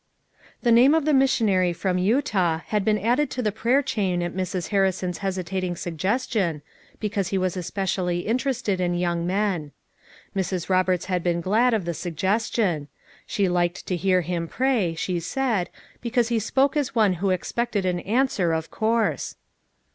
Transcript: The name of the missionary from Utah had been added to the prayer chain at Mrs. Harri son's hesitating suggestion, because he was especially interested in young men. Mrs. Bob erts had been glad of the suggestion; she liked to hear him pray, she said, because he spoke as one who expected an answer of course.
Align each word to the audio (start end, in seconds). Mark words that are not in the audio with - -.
The 0.63 0.71
name 0.71 0.95
of 0.95 1.05
the 1.05 1.13
missionary 1.13 1.73
from 1.73 1.99
Utah 1.99 2.61
had 2.65 2.83
been 2.83 2.97
added 2.97 3.29
to 3.29 3.43
the 3.43 3.51
prayer 3.51 3.83
chain 3.83 4.23
at 4.23 4.33
Mrs. 4.33 4.69
Harri 4.69 4.91
son's 4.91 5.19
hesitating 5.19 5.75
suggestion, 5.75 6.63
because 6.99 7.27
he 7.27 7.37
was 7.37 7.55
especially 7.55 8.21
interested 8.21 8.81
in 8.81 8.95
young 8.95 9.27
men. 9.27 9.73
Mrs. 10.35 10.69
Bob 10.69 10.87
erts 10.87 11.03
had 11.05 11.21
been 11.21 11.39
glad 11.39 11.75
of 11.75 11.85
the 11.85 11.93
suggestion; 11.93 12.87
she 13.27 13.47
liked 13.47 13.85
to 13.85 13.95
hear 13.95 14.21
him 14.21 14.47
pray, 14.47 14.95
she 14.95 15.19
said, 15.19 15.69
because 16.01 16.29
he 16.29 16.39
spoke 16.39 16.75
as 16.75 16.95
one 16.95 17.13
who 17.21 17.29
expected 17.29 17.85
an 17.85 17.99
answer 17.99 18.53
of 18.53 18.71
course. 18.71 19.35